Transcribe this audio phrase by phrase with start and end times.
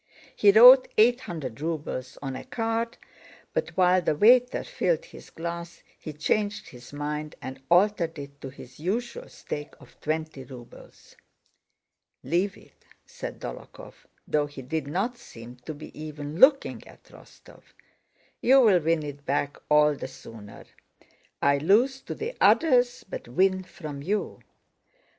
[0.35, 2.97] He wrote "800 rubles" on a card,
[3.53, 8.49] but while the waiter filled his glass he changed his mind and altered it to
[8.49, 11.15] his usual stake of twenty rubles.
[12.23, 13.93] "Leave it," said Dólokhov,
[14.27, 17.61] though he did not seem to be even looking at Rostóv,
[18.41, 20.65] "you'll win it back all the sooner.
[21.43, 24.39] I lose to the others but win from you.